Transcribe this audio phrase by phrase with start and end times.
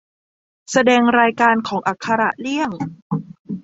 [0.71, 2.69] แสดงรายการของอักขระเลี่ยง